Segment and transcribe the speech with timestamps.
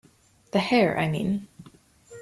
[0.51, 1.47] The hair, I mean.